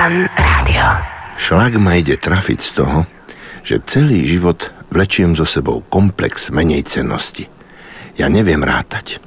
[0.00, 0.86] Fan Rádio.
[1.36, 3.04] Šlak ma ide trafiť z toho,
[3.60, 7.52] že celý život vlečiem so sebou komplex menej cennosti.
[8.16, 9.20] Ja neviem rátať.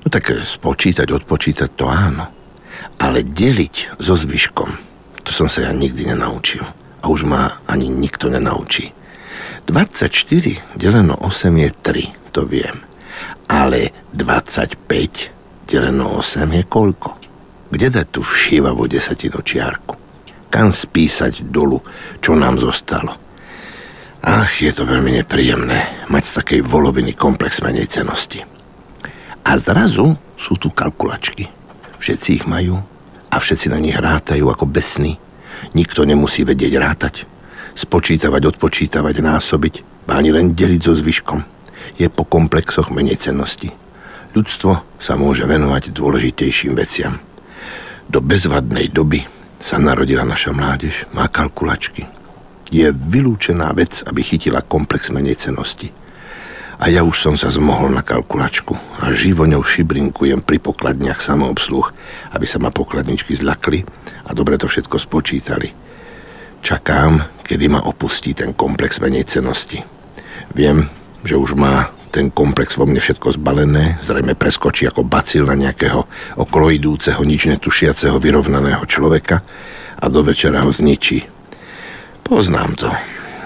[0.00, 2.32] No tak spočítať, odpočítať to áno.
[2.96, 4.80] Ale deliť so zvyškom,
[5.20, 6.64] to som sa ja nikdy nenaučil.
[6.64, 8.96] A už ma ani nikto nenaučí.
[9.68, 11.28] 24 deleno 8
[11.60, 12.80] je 3, to viem.
[13.52, 14.80] Ale 25
[15.68, 17.10] deleno 8 je koľko?
[17.68, 20.05] Kde dať tú všívavú desatinu čiarku?
[20.50, 21.82] Kam spísať dolu,
[22.22, 23.14] čo nám zostalo?
[24.26, 28.42] Ach, je to veľmi nepríjemné mať z takej voloviny komplex menej cenosti.
[29.46, 31.46] A zrazu sú tu kalkulačky.
[32.02, 32.82] Všetci ich majú
[33.30, 35.14] a všetci na nich rátajú ako besní.
[35.78, 37.14] Nikto nemusí vedieť rátať,
[37.78, 39.74] spočítavať, odpočítavať, násobiť,
[40.10, 41.40] ani len deliť so zvyškom.
[41.94, 43.70] Je po komplexoch menej cennosti.
[44.34, 47.22] Ľudstvo sa môže venovať dôležitejším veciam.
[48.10, 52.04] Do bezvadnej doby sa narodila naša mládež, má kalkulačky.
[52.68, 55.94] Je vylúčená vec, aby chytila komplex menej cenosti.
[56.76, 61.88] A ja už som sa zmohol na kalkulačku a živo ňou šibrinkujem pri pokladniach samoobsluh,
[62.36, 63.80] aby sa ma pokladničky zlakli
[64.28, 65.72] a dobre to všetko spočítali.
[66.60, 69.80] Čakám, kedy ma opustí ten komplex menej cenosti.
[70.52, 70.84] Viem,
[71.24, 76.08] že už má ten komplex vo mne všetko zbalené, zrejme preskočí ako bacil na nejakého
[76.40, 79.44] okoloidúceho, nič netušiaceho, vyrovnaného človeka
[80.00, 81.28] a do večera ho zničí.
[82.24, 82.88] Poznám to.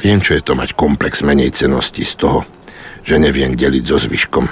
[0.00, 2.48] Viem, čo je to mať komplex menej cenosti z toho,
[3.04, 4.48] že neviem deliť so zvyškom.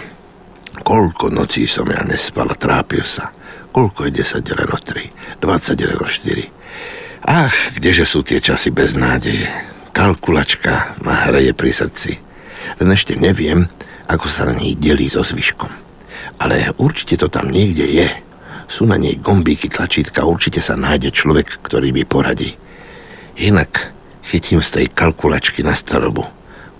[0.85, 3.33] Koľko nocí som ja nespal a trápil sa.
[3.73, 7.33] Koľko je 10 deleno 3, 20 deleno 4.
[7.33, 9.49] Ach, kdeže sú tie časy bez nádeje.
[9.97, 12.13] Kalkulačka ma hreje pri srdci.
[12.77, 13.73] Len ešte neviem,
[14.09, 15.71] ako sa na nej delí so zvyškom.
[16.43, 18.09] Ale určite to tam niekde je.
[18.67, 22.57] Sú na nej gombíky, tlačítka, určite sa nájde človek, ktorý mi poradí.
[23.37, 23.93] Inak
[24.25, 26.25] chytím z tej kalkulačky na starobu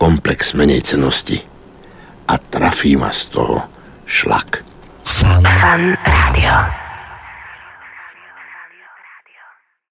[0.03, 1.39] komplex menej cenosti
[2.27, 3.63] a trafí ma z toho
[4.03, 4.67] šlak.
[5.07, 6.82] Fan Rádio.